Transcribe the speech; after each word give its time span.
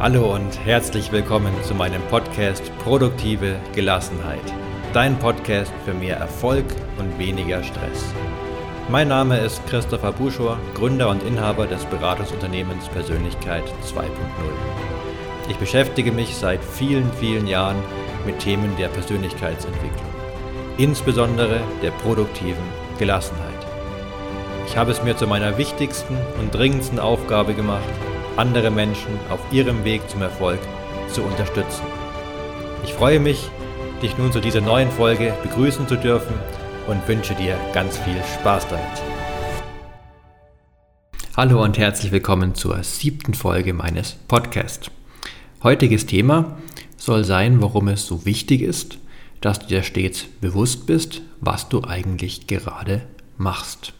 Hallo 0.00 0.34
und 0.34 0.58
herzlich 0.64 1.12
willkommen 1.12 1.52
zu 1.62 1.74
meinem 1.74 2.00
Podcast 2.08 2.72
Produktive 2.78 3.60
Gelassenheit. 3.74 4.40
Dein 4.94 5.18
Podcast 5.18 5.70
für 5.84 5.92
mehr 5.92 6.16
Erfolg 6.16 6.64
und 6.96 7.18
weniger 7.18 7.62
Stress. 7.62 8.14
Mein 8.88 9.08
Name 9.08 9.36
ist 9.36 9.60
Christopher 9.66 10.12
Buschor, 10.12 10.58
Gründer 10.72 11.10
und 11.10 11.22
Inhaber 11.22 11.66
des 11.66 11.84
Beratungsunternehmens 11.84 12.88
Persönlichkeit 12.88 13.64
2.0. 13.84 14.06
Ich 15.50 15.58
beschäftige 15.58 16.12
mich 16.12 16.34
seit 16.34 16.64
vielen, 16.64 17.12
vielen 17.12 17.46
Jahren 17.46 17.76
mit 18.24 18.38
Themen 18.38 18.74
der 18.78 18.88
Persönlichkeitsentwicklung, 18.88 20.08
insbesondere 20.78 21.60
der 21.82 21.90
produktiven 21.90 22.64
Gelassenheit. 22.98 23.52
Ich 24.66 24.78
habe 24.78 24.92
es 24.92 25.02
mir 25.02 25.14
zu 25.14 25.26
meiner 25.26 25.58
wichtigsten 25.58 26.16
und 26.40 26.54
dringendsten 26.54 26.98
Aufgabe 26.98 27.52
gemacht, 27.52 27.84
andere 28.40 28.70
Menschen 28.70 29.18
auf 29.28 29.40
ihrem 29.52 29.84
Weg 29.84 30.08
zum 30.08 30.22
Erfolg 30.22 30.58
zu 31.12 31.22
unterstützen. 31.22 31.82
Ich 32.82 32.94
freue 32.94 33.20
mich, 33.20 33.50
dich 34.02 34.16
nun 34.16 34.32
zu 34.32 34.40
dieser 34.40 34.62
neuen 34.62 34.90
Folge 34.90 35.34
begrüßen 35.42 35.86
zu 35.86 35.96
dürfen 35.96 36.34
und 36.86 37.06
wünsche 37.06 37.34
dir 37.34 37.58
ganz 37.74 37.98
viel 37.98 38.16
Spaß 38.40 38.66
damit. 38.68 39.02
Hallo 41.36 41.62
und 41.62 41.76
herzlich 41.76 42.12
willkommen 42.12 42.54
zur 42.54 42.82
siebten 42.82 43.34
Folge 43.34 43.74
meines 43.74 44.14
Podcasts. 44.26 44.90
Heutiges 45.62 46.06
Thema 46.06 46.56
soll 46.96 47.24
sein, 47.24 47.60
warum 47.60 47.88
es 47.88 48.06
so 48.06 48.24
wichtig 48.24 48.62
ist, 48.62 48.96
dass 49.42 49.58
du 49.58 49.66
dir 49.66 49.82
stets 49.82 50.24
bewusst 50.40 50.86
bist, 50.86 51.20
was 51.42 51.68
du 51.68 51.84
eigentlich 51.84 52.46
gerade 52.46 53.02
machst. 53.36 53.92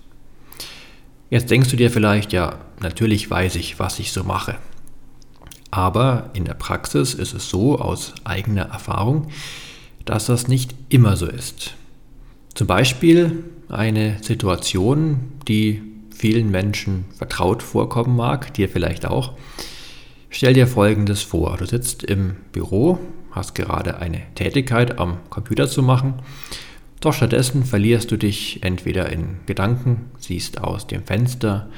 Jetzt 1.30 1.48
denkst 1.48 1.70
du 1.70 1.77
dir 1.77 1.93
vielleicht, 1.93 2.33
ja, 2.33 2.59
natürlich 2.80 3.30
weiß 3.30 3.55
ich, 3.55 3.79
was 3.79 4.01
ich 4.01 4.11
so 4.11 4.25
mache. 4.25 4.57
Aber 5.71 6.30
in 6.33 6.45
der 6.45 6.55
Praxis 6.55 7.15
ist 7.15 7.32
es 7.32 7.49
so 7.49 7.79
aus 7.79 8.15
eigener 8.24 8.63
Erfahrung, 8.63 9.29
dass 10.05 10.27
das 10.27 10.49
nicht 10.49 10.74
immer 10.88 11.16
so 11.16 11.27
ist. 11.27 11.74
Zum 12.55 12.66
Beispiel 12.66 13.45
eine 13.68 14.16
Situation, 14.23 15.30
die 15.46 15.82
vielen 16.13 16.51
Menschen 16.51 17.05
vertraut 17.16 17.62
vorkommen 17.62 18.16
mag, 18.16 18.52
dir 18.55 18.68
vielleicht 18.68 19.07
auch. 19.07 19.35
Stell 20.30 20.55
dir 20.55 20.66
Folgendes 20.66 21.23
vor. 21.23 21.57
Du 21.59 21.66
sitzt 21.66 22.02
im 22.02 22.35
Büro, 22.51 22.99
hast 23.30 23.55
gerade 23.55 23.99
eine 23.99 24.23
Tätigkeit 24.35 24.99
am 24.99 25.18
Computer 25.30 25.68
zu 25.68 25.85
machen 25.85 26.15
doch 27.01 27.15
stattdessen 27.15 27.65
verlierst 27.65 28.10
du 28.10 28.16
dich 28.16 28.62
entweder 28.62 29.10
in 29.10 29.38
Gedanken, 29.46 30.10
siehst 30.18 30.60
aus 30.60 30.87
dem 30.87 31.02
Fenster, 31.04 31.68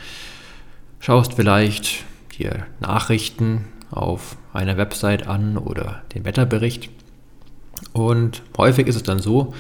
schaust 0.98 1.34
vielleicht 1.34 2.04
dir 2.38 2.66
Nachrichten 2.80 3.64
auf 3.90 4.36
einer 4.52 4.76
Website 4.76 5.26
an 5.26 5.56
oder 5.56 6.02
den 6.14 6.24
Wetterbericht. 6.24 6.90
Und 7.92 8.42
häufig 8.56 8.86
ist 8.86 8.96
es 8.96 9.02
dann 9.02 9.20
so, 9.20 9.54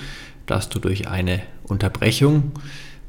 dass 0.46 0.68
du 0.68 0.78
durch 0.78 1.08
eine 1.08 1.42
Unterbrechung 1.64 2.52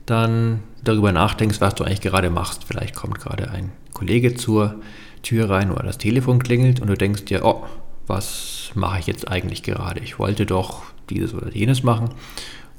dann 0.05 0.59
darüber 0.83 1.11
nachdenkst, 1.11 1.61
was 1.61 1.75
du 1.75 1.83
eigentlich 1.83 2.01
gerade 2.01 2.29
machst. 2.29 2.65
Vielleicht 2.65 2.95
kommt 2.95 3.19
gerade 3.19 3.49
ein 3.49 3.71
Kollege 3.93 4.35
zur 4.35 4.81
Tür 5.21 5.49
rein 5.49 5.71
oder 5.71 5.83
das 5.83 5.97
Telefon 5.97 6.39
klingelt 6.39 6.81
und 6.81 6.87
du 6.87 6.95
denkst 6.95 7.25
dir, 7.25 7.45
oh, 7.45 7.63
was 8.07 8.71
mache 8.75 8.99
ich 8.99 9.07
jetzt 9.07 9.27
eigentlich 9.27 9.63
gerade? 9.63 10.01
Ich 10.01 10.19
wollte 10.19 10.45
doch 10.45 10.83
dieses 11.09 11.33
oder 11.33 11.51
jenes 11.51 11.83
machen 11.83 12.09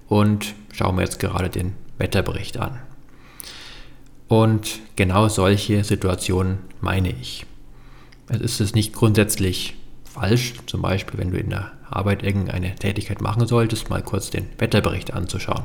und 0.08 0.54
schauen 0.72 0.96
wir 0.96 1.02
jetzt 1.02 1.18
gerade 1.18 1.48
den 1.48 1.74
Wetterbericht 1.98 2.58
an. 2.58 2.78
Und 4.28 4.80
genau 4.96 5.28
solche 5.28 5.84
Situationen 5.84 6.58
meine 6.80 7.10
ich. 7.10 7.46
Es 8.28 8.40
ist 8.40 8.60
es 8.60 8.74
nicht 8.74 8.94
grundsätzlich 8.94 9.76
falsch, 10.04 10.54
zum 10.66 10.82
Beispiel 10.82 11.18
wenn 11.18 11.30
du 11.30 11.38
in 11.38 11.50
der 11.50 11.72
Arbeit 11.88 12.22
irgendeine 12.22 12.74
Tätigkeit 12.74 13.20
machen 13.20 13.46
solltest, 13.46 13.90
mal 13.90 14.02
kurz 14.02 14.30
den 14.30 14.46
Wetterbericht 14.58 15.12
anzuschauen. 15.12 15.64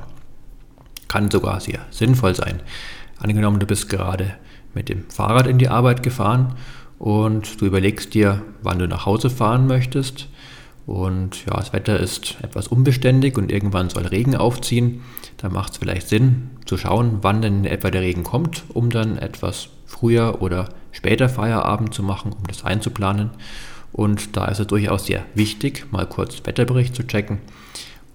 Kann 1.07 1.31
sogar 1.31 1.59
sehr 1.59 1.79
sinnvoll 1.89 2.35
sein. 2.35 2.61
Angenommen, 3.17 3.59
du 3.59 3.65
bist 3.65 3.89
gerade 3.89 4.35
mit 4.73 4.89
dem 4.89 5.09
Fahrrad 5.09 5.47
in 5.47 5.57
die 5.57 5.69
Arbeit 5.69 6.03
gefahren 6.03 6.55
und 6.99 7.59
du 7.59 7.65
überlegst 7.65 8.13
dir, 8.13 8.43
wann 8.61 8.77
du 8.77 8.87
nach 8.87 9.07
Hause 9.07 9.31
fahren 9.31 9.65
möchtest 9.65 10.27
und 10.89 11.45
ja, 11.45 11.55
das 11.55 11.71
Wetter 11.71 11.99
ist 11.99 12.37
etwas 12.41 12.67
unbeständig 12.67 13.37
und 13.37 13.51
irgendwann 13.51 13.91
soll 13.91 14.07
Regen 14.07 14.35
aufziehen. 14.35 15.01
Da 15.37 15.47
macht 15.47 15.73
es 15.73 15.77
vielleicht 15.77 16.07
Sinn 16.07 16.49
zu 16.65 16.79
schauen, 16.79 17.19
wann 17.21 17.43
denn 17.43 17.63
etwa 17.65 17.91
der 17.91 18.01
Regen 18.01 18.23
kommt, 18.23 18.63
um 18.69 18.89
dann 18.89 19.19
etwas 19.19 19.69
früher 19.85 20.41
oder 20.41 20.69
später 20.91 21.29
Feierabend 21.29 21.93
zu 21.93 22.01
machen, 22.01 22.33
um 22.33 22.43
das 22.47 22.65
einzuplanen. 22.65 23.29
Und 23.91 24.35
da 24.35 24.45
ist 24.45 24.59
es 24.59 24.65
durchaus 24.65 25.05
sehr 25.05 25.23
wichtig, 25.35 25.85
mal 25.91 26.07
kurz 26.07 26.41
Wetterbericht 26.43 26.95
zu 26.95 27.05
checken, 27.05 27.37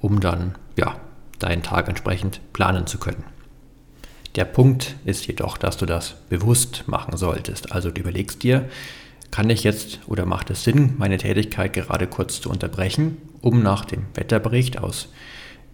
um 0.00 0.18
dann 0.18 0.56
ja, 0.76 0.96
deinen 1.38 1.62
Tag 1.62 1.86
entsprechend 1.86 2.40
planen 2.52 2.88
zu 2.88 2.98
können. 2.98 3.22
Der 4.36 4.44
Punkt 4.44 4.96
ist 5.04 5.26
jedoch, 5.26 5.56
dass 5.56 5.76
du 5.76 5.86
das 5.86 6.16
bewusst 6.28 6.84
machen 6.86 7.16
solltest. 7.16 7.72
Also 7.72 7.90
du 7.90 8.00
überlegst 8.00 8.42
dir, 8.42 8.68
kann 9.30 9.50
ich 9.50 9.64
jetzt 9.64 10.00
oder 10.06 10.26
macht 10.26 10.50
es 10.50 10.64
Sinn, 10.64 10.94
meine 10.98 11.18
Tätigkeit 11.18 11.72
gerade 11.72 12.06
kurz 12.06 12.40
zu 12.40 12.50
unterbrechen, 12.50 13.16
um 13.40 13.62
nach 13.62 13.84
dem 13.84 14.06
Wetterbericht 14.14 14.78
aus 14.78 15.08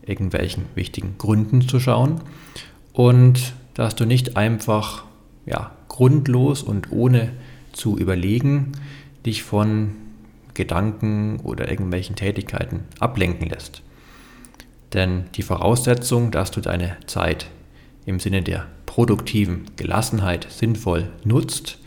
irgendwelchen 0.03 0.65
wichtigen 0.75 1.17
Gründen 1.19 1.67
zu 1.67 1.81
schauen 1.81 2.21
und 2.93 3.55
dass 3.75 3.97
du 3.97 4.05
nicht 4.05 4.37
einfach 4.37 5.05
ja, 5.47 5.73
grundlos 5.89 6.63
und 6.63 6.91
ohne 6.91 7.33
zu 7.73 7.99
überlegen 7.99 8.73
dich 9.25 9.43
von 9.43 9.93
Gedanken 10.55 11.41
oder 11.41 11.71
irgendwelchen 11.71 12.17
Tätigkeiten 12.17 12.85
ablenken 12.99 13.49
lässt. 13.49 13.83
Denn 14.93 15.25
die 15.35 15.43
Voraussetzung, 15.43 16.31
dass 16.31 16.51
du 16.51 16.61
deine 16.61 16.97
Zeit 17.07 17.47
im 18.07 18.21
Sinne 18.21 18.43
der 18.43 18.67
produktiven 18.87 19.67
Gelassenheit 19.77 20.47
sinnvoll 20.51 21.09
nutzt, 21.25 21.79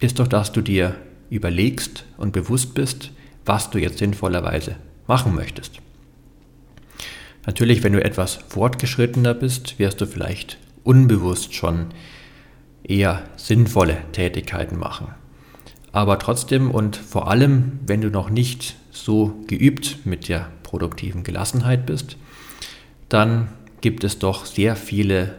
ist 0.00 0.18
doch, 0.18 0.26
dass 0.26 0.52
du 0.52 0.60
dir 0.60 0.96
überlegst 1.30 2.04
und 2.16 2.32
bewusst 2.32 2.74
bist, 2.74 3.10
was 3.44 3.70
du 3.70 3.78
jetzt 3.78 3.98
sinnvollerweise 3.98 4.76
machen 5.06 5.34
möchtest. 5.34 5.80
Natürlich, 7.46 7.82
wenn 7.82 7.92
du 7.92 8.04
etwas 8.04 8.34
fortgeschrittener 8.48 9.34
bist, 9.34 9.78
wirst 9.78 10.00
du 10.00 10.06
vielleicht 10.06 10.58
unbewusst 10.84 11.54
schon 11.54 11.86
eher 12.84 13.24
sinnvolle 13.36 13.98
Tätigkeiten 14.12 14.78
machen. 14.78 15.08
Aber 15.92 16.18
trotzdem 16.18 16.70
und 16.70 16.96
vor 16.96 17.30
allem, 17.30 17.80
wenn 17.86 18.00
du 18.00 18.10
noch 18.10 18.30
nicht 18.30 18.76
so 18.90 19.42
geübt 19.46 20.04
mit 20.04 20.28
der 20.28 20.50
produktiven 20.62 21.22
Gelassenheit 21.22 21.86
bist, 21.86 22.16
dann 23.08 23.48
gibt 23.80 24.04
es 24.04 24.18
doch 24.18 24.46
sehr 24.46 24.74
viele 24.76 25.34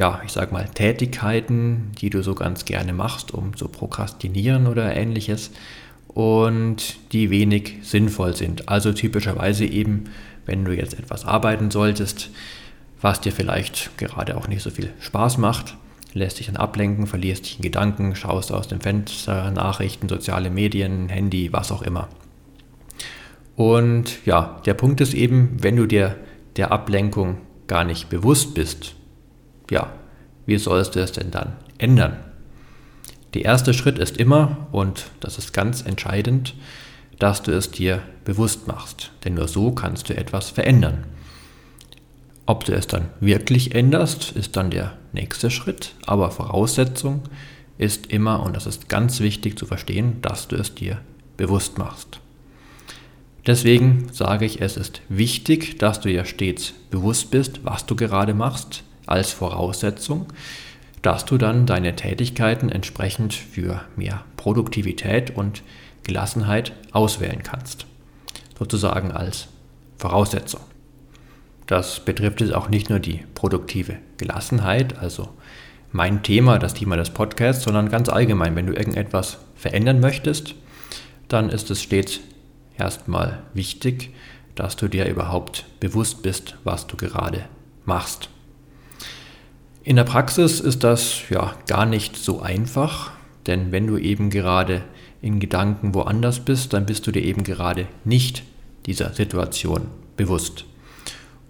ja, 0.00 0.22
ich 0.24 0.32
sag 0.32 0.50
mal, 0.50 0.66
Tätigkeiten, 0.66 1.92
die 2.00 2.08
du 2.08 2.22
so 2.22 2.34
ganz 2.34 2.64
gerne 2.64 2.94
machst, 2.94 3.32
um 3.32 3.54
zu 3.54 3.68
prokrastinieren 3.68 4.66
oder 4.66 4.96
ähnliches 4.96 5.50
und 6.08 6.96
die 7.12 7.28
wenig 7.28 7.80
sinnvoll 7.82 8.34
sind. 8.34 8.70
Also 8.70 8.94
typischerweise 8.94 9.66
eben, 9.66 10.04
wenn 10.46 10.64
du 10.64 10.74
jetzt 10.74 10.98
etwas 10.98 11.26
arbeiten 11.26 11.70
solltest, 11.70 12.30
was 13.02 13.20
dir 13.20 13.30
vielleicht 13.30 13.98
gerade 13.98 14.38
auch 14.38 14.48
nicht 14.48 14.62
so 14.62 14.70
viel 14.70 14.90
Spaß 15.00 15.36
macht, 15.36 15.76
lässt 16.14 16.38
dich 16.38 16.46
dann 16.46 16.56
ablenken, 16.56 17.06
verlierst 17.06 17.44
dich 17.44 17.56
in 17.56 17.62
Gedanken, 17.62 18.16
schaust 18.16 18.52
aus 18.52 18.68
dem 18.68 18.80
Fenster, 18.80 19.50
Nachrichten, 19.50 20.08
soziale 20.08 20.48
Medien, 20.48 21.10
Handy, 21.10 21.52
was 21.52 21.70
auch 21.70 21.82
immer. 21.82 22.08
Und 23.54 24.24
ja, 24.24 24.62
der 24.64 24.72
Punkt 24.72 25.02
ist 25.02 25.12
eben, 25.12 25.58
wenn 25.60 25.76
du 25.76 25.84
dir 25.84 26.16
der 26.56 26.72
Ablenkung 26.72 27.36
gar 27.66 27.84
nicht 27.84 28.08
bewusst 28.08 28.54
bist, 28.54 28.94
ja, 29.70 29.92
wie 30.46 30.58
sollst 30.58 30.94
du 30.94 31.00
es 31.00 31.12
denn 31.12 31.30
dann 31.30 31.54
ändern? 31.78 32.16
Der 33.34 33.44
erste 33.44 33.74
Schritt 33.74 33.98
ist 33.98 34.16
immer, 34.16 34.66
und 34.72 35.06
das 35.20 35.38
ist 35.38 35.52
ganz 35.52 35.82
entscheidend, 35.82 36.54
dass 37.18 37.42
du 37.42 37.52
es 37.52 37.70
dir 37.70 38.02
bewusst 38.24 38.66
machst, 38.66 39.12
denn 39.24 39.34
nur 39.34 39.46
so 39.46 39.72
kannst 39.72 40.08
du 40.08 40.16
etwas 40.16 40.50
verändern. 40.50 41.04
Ob 42.46 42.64
du 42.64 42.72
es 42.72 42.88
dann 42.88 43.10
wirklich 43.20 43.74
änderst, 43.74 44.32
ist 44.32 44.56
dann 44.56 44.70
der 44.70 44.96
nächste 45.12 45.50
Schritt, 45.50 45.94
aber 46.06 46.32
Voraussetzung 46.32 47.22
ist 47.78 48.08
immer, 48.08 48.42
und 48.42 48.56
das 48.56 48.66
ist 48.66 48.88
ganz 48.88 49.20
wichtig 49.20 49.56
zu 49.56 49.66
verstehen, 49.66 50.20
dass 50.22 50.48
du 50.48 50.56
es 50.56 50.74
dir 50.74 50.98
bewusst 51.36 51.78
machst. 51.78 52.20
Deswegen 53.46 54.08
sage 54.12 54.44
ich, 54.44 54.60
es 54.60 54.76
ist 54.76 55.00
wichtig, 55.08 55.78
dass 55.78 56.00
du 56.00 56.10
ja 56.10 56.24
stets 56.24 56.74
bewusst 56.90 57.30
bist, 57.30 57.60
was 57.64 57.86
du 57.86 57.96
gerade 57.96 58.34
machst, 58.34 58.82
als 59.10 59.32
Voraussetzung, 59.32 60.26
dass 61.02 61.24
du 61.24 61.38
dann 61.38 61.66
deine 61.66 61.96
Tätigkeiten 61.96 62.68
entsprechend 62.68 63.34
für 63.34 63.82
mehr 63.96 64.24
Produktivität 64.36 65.36
und 65.36 65.62
Gelassenheit 66.02 66.72
auswählen 66.92 67.42
kannst. 67.42 67.86
Sozusagen 68.58 69.12
als 69.12 69.48
Voraussetzung. 69.96 70.60
Das 71.66 72.00
betrifft 72.00 72.40
jetzt 72.40 72.54
auch 72.54 72.68
nicht 72.68 72.90
nur 72.90 72.98
die 72.98 73.24
produktive 73.34 73.96
Gelassenheit, 74.16 74.98
also 74.98 75.28
mein 75.92 76.22
Thema, 76.22 76.58
das 76.58 76.74
Thema 76.74 76.96
des 76.96 77.10
Podcasts, 77.10 77.64
sondern 77.64 77.88
ganz 77.88 78.08
allgemein. 78.08 78.54
Wenn 78.56 78.66
du 78.66 78.74
irgendetwas 78.74 79.38
verändern 79.56 80.00
möchtest, 80.00 80.54
dann 81.28 81.48
ist 81.48 81.70
es 81.70 81.82
stets 81.82 82.20
erstmal 82.76 83.42
wichtig, 83.54 84.12
dass 84.54 84.76
du 84.76 84.88
dir 84.88 85.08
überhaupt 85.08 85.64
bewusst 85.80 86.22
bist, 86.22 86.56
was 86.64 86.86
du 86.86 86.96
gerade 86.96 87.44
machst. 87.84 88.28
In 89.82 89.96
der 89.96 90.04
Praxis 90.04 90.60
ist 90.60 90.84
das 90.84 91.22
ja 91.30 91.54
gar 91.66 91.86
nicht 91.86 92.16
so 92.16 92.42
einfach, 92.42 93.12
denn 93.46 93.72
wenn 93.72 93.86
du 93.86 93.96
eben 93.96 94.28
gerade 94.28 94.82
in 95.22 95.40
Gedanken 95.40 95.94
woanders 95.94 96.40
bist, 96.40 96.72
dann 96.74 96.86
bist 96.86 97.06
du 97.06 97.12
dir 97.12 97.22
eben 97.22 97.44
gerade 97.44 97.86
nicht 98.04 98.42
dieser 98.86 99.12
Situation 99.14 99.86
bewusst. 100.16 100.66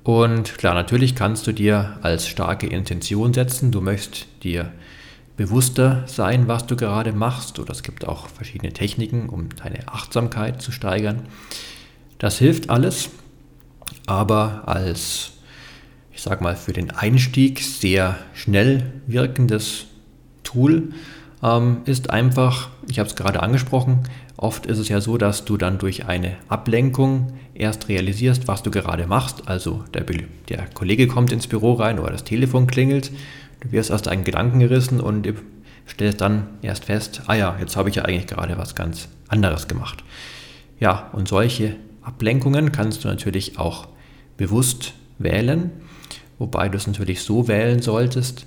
Und 0.05 0.59
klar, 0.59 0.75
natürlich 0.75 1.15
kannst 1.15 1.47
du 1.47 1.53
dir 1.53 1.99
als 2.03 2.29
starke 2.29 2.67
Intention 2.67 3.35
setzen, 3.35 3.73
du 3.73 3.81
möchtest 3.81 4.29
dir 4.43 4.73
bewusster 5.37 6.05
sein, 6.07 6.49
was 6.49 6.67
du 6.67 6.77
gerade 6.77 7.13
machst, 7.13 7.59
oder 7.59 7.73
es 7.73 7.83
gibt 7.83 8.07
auch 8.07 8.29
verschiedene 8.29 8.73
Techniken, 8.73 9.29
um 9.29 9.49
deine 9.63 9.89
Achtsamkeit 9.89 10.63
zu 10.63 10.71
steigern. 10.71 11.23
Das 12.19 12.39
hilft 12.39 12.71
alles, 12.71 13.11
aber 14.07 14.63
als, 14.67 15.33
ich 16.21 16.25
sag 16.25 16.43
mal, 16.43 16.55
für 16.55 16.75
den 16.75 16.91
Einstieg 16.91 17.61
sehr 17.61 18.19
schnell 18.35 18.93
wirkendes 19.07 19.87
Tool 20.43 20.91
ähm, 21.43 21.79
ist 21.87 22.11
einfach, 22.11 22.69
ich 22.91 22.99
habe 22.99 23.09
es 23.09 23.17
gerade 23.17 23.43
angesprochen, 23.43 24.01
oft 24.37 24.67
ist 24.67 24.77
es 24.77 24.91
ja 24.91 25.01
so, 25.01 25.17
dass 25.17 25.47
du 25.47 25.57
dann 25.57 25.79
durch 25.79 26.05
eine 26.05 26.37
Ablenkung 26.49 27.33
erst 27.55 27.89
realisierst, 27.89 28.49
was 28.49 28.63
du 28.63 28.71
gerade 28.71 29.07
machst. 29.07 29.49
Also 29.49 29.83
der, 29.95 30.05
der 30.51 30.67
Kollege 30.75 31.07
kommt 31.07 31.33
ins 31.33 31.47
Büro 31.47 31.73
rein 31.73 31.99
oder 31.99 32.11
das 32.11 32.25
Telefon 32.25 32.67
klingelt, 32.67 33.13
du 33.61 33.73
wirst 33.73 33.91
aus 33.91 34.03
deinen 34.03 34.25
Gedanken 34.25 34.59
gerissen 34.59 35.01
und 35.01 35.27
stellst 35.89 36.21
dann 36.21 36.49
erst 36.61 36.85
fest, 36.85 37.23
ah 37.29 37.35
ja, 37.35 37.57
jetzt 37.59 37.77
habe 37.77 37.89
ich 37.89 37.95
ja 37.95 38.05
eigentlich 38.05 38.27
gerade 38.27 38.59
was 38.59 38.75
ganz 38.75 39.09
anderes 39.29 39.69
gemacht. 39.69 40.05
Ja, 40.81 41.09
und 41.15 41.29
solche 41.29 41.77
Ablenkungen 42.03 42.73
kannst 42.73 43.05
du 43.05 43.09
natürlich 43.09 43.59
auch 43.59 43.89
bewusst 44.37 44.93
wählen, 45.19 45.71
wobei 46.41 46.69
du 46.69 46.77
es 46.77 46.89
natürlich 46.89 47.23
so 47.23 47.47
wählen 47.47 47.81
solltest, 47.83 48.47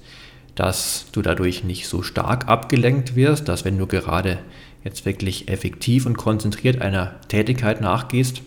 dass 0.55 1.05
du 1.13 1.21
dadurch 1.21 1.63
nicht 1.63 1.87
so 1.87 2.03
stark 2.03 2.49
abgelenkt 2.49 3.15
wirst, 3.15 3.47
dass 3.47 3.63
wenn 3.63 3.77
du 3.77 3.87
gerade 3.87 4.39
jetzt 4.83 5.05
wirklich 5.05 5.47
effektiv 5.47 6.05
und 6.05 6.17
konzentriert 6.17 6.81
einer 6.81 7.15
Tätigkeit 7.29 7.79
nachgehst, 7.79 8.41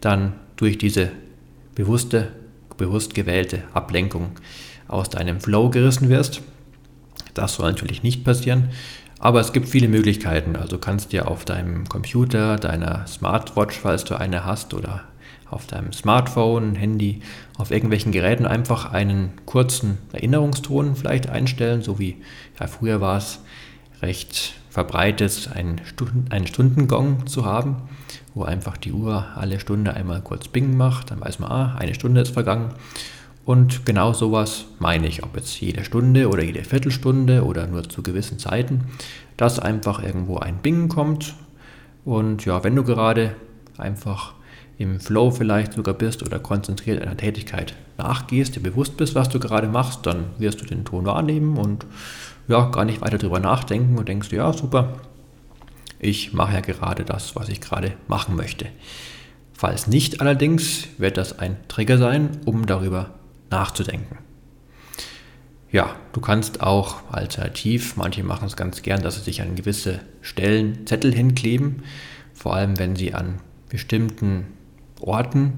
dann 0.00 0.34
durch 0.56 0.76
diese 0.76 1.10
bewusste, 1.74 2.28
bewusst 2.76 3.14
gewählte 3.14 3.62
Ablenkung 3.72 4.32
aus 4.88 5.08
deinem 5.08 5.40
Flow 5.40 5.70
gerissen 5.70 6.08
wirst. 6.08 6.42
Das 7.34 7.54
soll 7.54 7.70
natürlich 7.70 8.02
nicht 8.02 8.24
passieren, 8.24 8.70
aber 9.18 9.40
es 9.40 9.52
gibt 9.52 9.68
viele 9.68 9.88
Möglichkeiten. 9.88 10.56
Also 10.56 10.78
kannst 10.78 11.12
dir 11.12 11.28
auf 11.28 11.44
deinem 11.44 11.88
Computer, 11.88 12.56
deiner 12.56 13.06
Smartwatch, 13.06 13.78
falls 13.78 14.04
du 14.04 14.16
eine 14.16 14.44
hast, 14.44 14.74
oder 14.74 15.04
auf 15.50 15.66
deinem 15.66 15.92
Smartphone, 15.92 16.74
Handy, 16.74 17.20
auf 17.58 17.70
irgendwelchen 17.70 18.12
Geräten 18.12 18.46
einfach 18.46 18.92
einen 18.92 19.32
kurzen 19.44 19.98
Erinnerungston 20.12 20.96
vielleicht 20.96 21.28
einstellen, 21.28 21.82
so 21.82 21.98
wie 21.98 22.16
ja, 22.58 22.66
früher 22.66 23.00
war 23.00 23.18
es 23.18 23.40
recht 24.00 24.54
verbreitet, 24.70 25.50
einen, 25.54 25.80
Stunden, 25.84 26.24
einen 26.30 26.46
Stundengong 26.46 27.26
zu 27.26 27.44
haben, 27.44 27.76
wo 28.34 28.44
einfach 28.44 28.78
die 28.78 28.92
Uhr 28.92 29.26
alle 29.36 29.60
Stunde 29.60 29.94
einmal 29.94 30.22
kurz 30.22 30.48
Bing 30.48 30.76
macht, 30.76 31.10
dann 31.10 31.20
weiß 31.20 31.38
man, 31.38 31.50
ah, 31.50 31.74
eine 31.76 31.94
Stunde 31.94 32.22
ist 32.22 32.32
vergangen. 32.32 32.72
Und 33.44 33.84
genau 33.84 34.12
sowas 34.12 34.66
meine 34.78 35.08
ich, 35.08 35.24
ob 35.24 35.36
jetzt 35.36 35.60
jede 35.60 35.84
Stunde 35.84 36.28
oder 36.28 36.42
jede 36.42 36.64
Viertelstunde 36.64 37.44
oder 37.44 37.66
nur 37.66 37.88
zu 37.88 38.02
gewissen 38.02 38.38
Zeiten, 38.38 38.84
dass 39.36 39.58
einfach 39.58 40.02
irgendwo 40.02 40.38
ein 40.38 40.58
Bing 40.58 40.88
kommt. 40.88 41.34
Und 42.04 42.44
ja, 42.44 42.64
wenn 42.64 42.76
du 42.76 42.84
gerade 42.84 43.34
einfach 43.78 44.34
im 44.82 45.00
Flow 45.00 45.30
vielleicht 45.30 45.74
sogar 45.74 45.94
bist 45.94 46.22
oder 46.22 46.38
konzentriert 46.38 47.00
einer 47.00 47.16
Tätigkeit 47.16 47.74
nachgehst, 47.98 48.56
dir 48.56 48.60
bewusst 48.60 48.96
bist, 48.96 49.14
was 49.14 49.28
du 49.28 49.38
gerade 49.38 49.68
machst, 49.68 50.06
dann 50.06 50.26
wirst 50.38 50.60
du 50.60 50.66
den 50.66 50.84
Ton 50.84 51.06
wahrnehmen 51.06 51.56
und 51.56 51.86
ja, 52.48 52.68
gar 52.70 52.84
nicht 52.84 53.00
weiter 53.00 53.18
darüber 53.18 53.40
nachdenken 53.40 53.96
und 53.96 54.08
denkst, 54.08 54.32
ja, 54.32 54.52
super, 54.52 54.94
ich 55.98 56.32
mache 56.32 56.54
ja 56.54 56.60
gerade 56.60 57.04
das, 57.04 57.36
was 57.36 57.48
ich 57.48 57.60
gerade 57.60 57.92
machen 58.08 58.34
möchte. 58.34 58.66
Falls 59.52 59.86
nicht 59.86 60.20
allerdings, 60.20 60.88
wird 60.98 61.16
das 61.16 61.38
ein 61.38 61.56
Trigger 61.68 61.96
sein, 61.96 62.30
um 62.44 62.66
darüber 62.66 63.10
nachzudenken. 63.50 64.18
Ja, 65.70 65.94
du 66.12 66.20
kannst 66.20 66.60
auch 66.60 67.10
alternativ, 67.10 67.96
manche 67.96 68.24
machen 68.24 68.46
es 68.46 68.56
ganz 68.56 68.82
gern, 68.82 69.02
dass 69.02 69.14
sie 69.14 69.22
sich 69.22 69.40
an 69.40 69.54
gewisse 69.54 70.00
Stellen 70.20 70.86
Zettel 70.86 71.14
hinkleben, 71.14 71.84
vor 72.34 72.54
allem 72.54 72.78
wenn 72.78 72.96
sie 72.96 73.14
an 73.14 73.38
bestimmten 73.70 74.46
Orten 75.02 75.54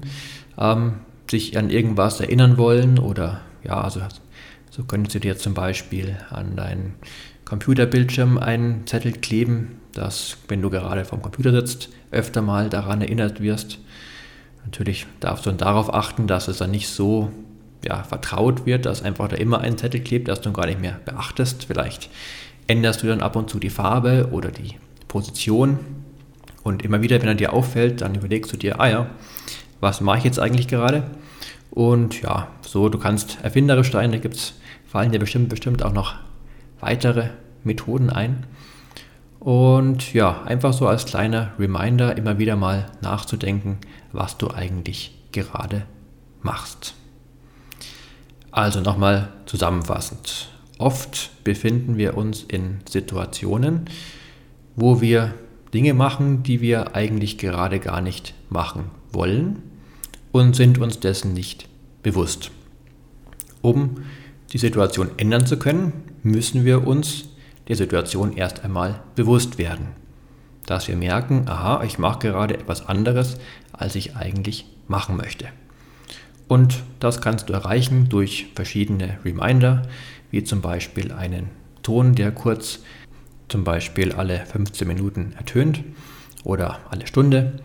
ähm, 0.57 0.99
sich 1.29 1.57
an 1.57 1.69
irgendwas 1.69 2.19
erinnern 2.19 2.57
wollen 2.57 2.99
oder 2.99 3.41
ja, 3.63 3.81
also 3.81 4.01
so 4.69 4.83
könntest 4.83 5.15
du 5.15 5.19
dir 5.19 5.37
zum 5.37 5.53
Beispiel 5.53 6.17
an 6.29 6.55
deinen 6.55 6.95
Computerbildschirm 7.45 8.37
einen 8.37 8.85
Zettel 8.87 9.13
kleben, 9.13 9.79
dass 9.93 10.37
wenn 10.47 10.61
du 10.61 10.69
gerade 10.69 11.05
vom 11.05 11.21
Computer 11.21 11.51
sitzt, 11.51 11.89
öfter 12.11 12.41
mal 12.41 12.69
daran 12.69 13.01
erinnert 13.01 13.39
wirst. 13.41 13.79
Natürlich 14.65 15.05
darfst 15.19 15.45
du 15.45 15.51
dann 15.51 15.59
darauf 15.59 15.93
achten, 15.93 16.27
dass 16.27 16.47
es 16.47 16.57
dann 16.57 16.71
nicht 16.71 16.89
so 16.89 17.31
ja, 17.85 18.03
vertraut 18.03 18.65
wird, 18.65 18.85
dass 18.85 19.03
einfach 19.03 19.27
da 19.27 19.35
immer 19.35 19.61
ein 19.61 19.77
Zettel 19.77 20.01
klebt, 20.01 20.27
das 20.27 20.41
du 20.41 20.51
gar 20.51 20.65
nicht 20.65 20.81
mehr 20.81 20.99
beachtest. 21.05 21.65
Vielleicht 21.65 22.09
änderst 22.67 23.03
du 23.03 23.07
dann 23.07 23.21
ab 23.21 23.35
und 23.35 23.49
zu 23.49 23.59
die 23.59 23.69
Farbe 23.69 24.29
oder 24.31 24.49
die 24.49 24.75
Position 25.07 25.79
und 26.65 26.83
immer 26.83 27.03
wieder, 27.03 27.21
wenn 27.21 27.27
er 27.27 27.35
dir 27.35 27.53
auffällt, 27.53 28.01
dann 28.01 28.15
überlegst 28.15 28.51
du 28.51 28.57
dir, 28.57 28.81
ah 28.81 28.89
ja, 28.89 29.09
was 29.81 30.01
mache 30.01 30.17
ich 30.17 30.23
jetzt 30.23 30.39
eigentlich 30.39 30.67
gerade? 30.67 31.03
Und 31.69 32.23
ja, 32.23 32.47
so, 32.61 32.89
du 32.89 32.97
kannst 32.97 33.37
erfinderisch 33.43 33.91
sein, 33.91 34.11
da 34.11 34.17
gibt's, 34.17 34.55
fallen 34.83 35.11
dir 35.11 35.19
bestimmt, 35.19 35.49
bestimmt 35.49 35.83
auch 35.83 35.93
noch 35.93 36.15
weitere 36.79 37.29
Methoden 37.63 38.09
ein. 38.09 38.47
Und 39.39 40.11
ja, 40.15 40.41
einfach 40.41 40.73
so 40.73 40.87
als 40.87 41.05
kleiner 41.05 41.51
Reminder 41.59 42.17
immer 42.17 42.39
wieder 42.39 42.55
mal 42.55 42.87
nachzudenken, 42.99 43.77
was 44.11 44.39
du 44.39 44.49
eigentlich 44.49 45.15
gerade 45.31 45.83
machst. 46.41 46.95
Also 48.49 48.81
nochmal 48.81 49.29
zusammenfassend. 49.45 50.49
Oft 50.79 51.43
befinden 51.43 51.97
wir 51.97 52.17
uns 52.17 52.41
in 52.41 52.79
Situationen, 52.89 53.85
wo 54.75 54.99
wir 54.99 55.35
Dinge 55.75 55.93
machen, 55.93 56.41
die 56.41 56.61
wir 56.61 56.95
eigentlich 56.95 57.37
gerade 57.37 57.81
gar 57.81 57.99
nicht 57.99 58.33
machen 58.49 58.85
wollen 59.11 59.61
und 60.31 60.55
sind 60.55 60.77
uns 60.77 61.01
dessen 61.01 61.33
nicht 61.33 61.67
bewusst. 62.01 62.49
Um 63.61 64.05
die 64.53 64.57
Situation 64.57 65.09
ändern 65.17 65.45
zu 65.45 65.59
können, 65.59 65.91
müssen 66.23 66.63
wir 66.63 66.87
uns 66.87 67.25
der 67.67 67.75
Situation 67.75 68.37
erst 68.37 68.63
einmal 68.63 69.01
bewusst 69.15 69.57
werden. 69.57 69.87
Dass 70.65 70.87
wir 70.87 70.95
merken, 70.95 71.43
aha, 71.49 71.83
ich 71.83 71.99
mache 71.99 72.19
gerade 72.19 72.53
etwas 72.53 72.87
anderes, 72.87 73.37
als 73.73 73.95
ich 73.95 74.15
eigentlich 74.15 74.65
machen 74.87 75.17
möchte. 75.17 75.47
Und 76.47 76.83
das 77.01 77.19
kannst 77.19 77.49
du 77.49 77.53
erreichen 77.53 78.07
durch 78.07 78.47
verschiedene 78.55 79.17
Reminder, 79.25 79.81
wie 80.31 80.45
zum 80.45 80.61
Beispiel 80.61 81.11
einen 81.11 81.49
Ton, 81.83 82.15
der 82.15 82.31
kurz 82.31 82.79
zum 83.49 83.63
Beispiel 83.63 84.11
alle 84.13 84.45
15 84.45 84.87
Minuten 84.87 85.33
ertönt 85.37 85.83
oder 86.43 86.79
alle 86.89 87.07
Stunde. 87.07 87.59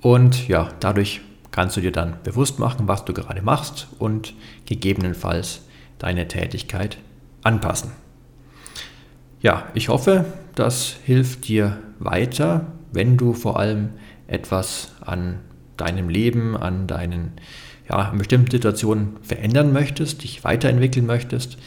Und 0.00 0.48
ja, 0.48 0.70
dadurch 0.80 1.20
kannst 1.50 1.76
du 1.76 1.80
dir 1.80 1.92
dann 1.92 2.16
bewusst 2.24 2.58
machen, 2.58 2.88
was 2.88 3.04
du 3.04 3.12
gerade 3.12 3.42
machst 3.42 3.88
und 3.98 4.34
gegebenenfalls 4.66 5.62
deine 5.98 6.26
Tätigkeit 6.28 6.98
anpassen. 7.42 7.92
Ja, 9.40 9.68
ich 9.74 9.88
hoffe, 9.88 10.24
das 10.54 10.96
hilft 11.04 11.48
dir 11.48 11.78
weiter, 11.98 12.66
wenn 12.92 13.16
du 13.16 13.32
vor 13.32 13.58
allem 13.58 13.90
etwas 14.26 14.92
an 15.00 15.40
deinem 15.76 16.08
Leben, 16.08 16.56
an 16.56 16.86
deinen 16.86 17.32
ja, 17.88 17.96
an 17.96 18.18
bestimmten 18.18 18.50
Situationen 18.50 19.16
verändern 19.22 19.72
möchtest, 19.72 20.22
dich 20.22 20.44
weiterentwickeln 20.44 21.06
möchtest, 21.06 21.58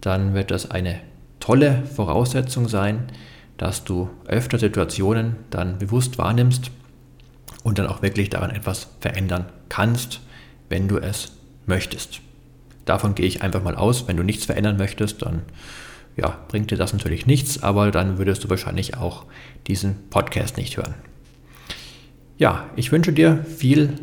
dann 0.00 0.34
wird 0.34 0.50
das 0.50 0.70
eine 0.70 1.00
tolle 1.40 1.82
Voraussetzung 1.94 2.68
sein, 2.68 3.08
dass 3.56 3.84
du 3.84 4.08
öfter 4.26 4.58
Situationen 4.58 5.36
dann 5.50 5.78
bewusst 5.78 6.16
wahrnimmst 6.18 6.70
und 7.62 7.78
dann 7.78 7.86
auch 7.86 8.02
wirklich 8.02 8.30
daran 8.30 8.50
etwas 8.50 8.88
verändern 9.00 9.46
kannst, 9.68 10.20
wenn 10.68 10.88
du 10.88 10.98
es 10.98 11.32
möchtest. 11.66 12.20
Davon 12.84 13.14
gehe 13.14 13.26
ich 13.26 13.42
einfach 13.42 13.62
mal 13.62 13.76
aus. 13.76 14.08
Wenn 14.08 14.16
du 14.16 14.22
nichts 14.22 14.46
verändern 14.46 14.76
möchtest, 14.76 15.22
dann 15.22 15.42
ja, 16.16 16.38
bringt 16.48 16.70
dir 16.70 16.78
das 16.78 16.92
natürlich 16.92 17.26
nichts, 17.26 17.62
aber 17.62 17.90
dann 17.90 18.18
würdest 18.18 18.44
du 18.44 18.50
wahrscheinlich 18.50 18.96
auch 18.96 19.26
diesen 19.66 20.08
Podcast 20.10 20.56
nicht 20.56 20.76
hören. 20.76 20.94
Ja, 22.38 22.68
ich 22.76 22.90
wünsche 22.90 23.12
dir 23.12 23.44
viel 23.44 23.94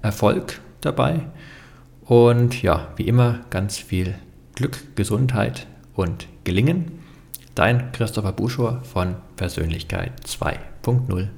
Erfolg 0.00 0.60
dabei 0.80 1.20
und 2.04 2.62
ja, 2.62 2.92
wie 2.96 3.08
immer 3.08 3.40
ganz 3.50 3.78
viel 3.78 4.14
Glück, 4.54 4.78
Gesundheit 4.96 5.66
und 5.94 6.26
gelingen. 6.50 6.98
Dein 7.54 7.92
Christopher 7.92 8.32
Buschor 8.32 8.82
von 8.82 9.14
Persönlichkeit 9.36 10.12
2.0. 10.26 11.28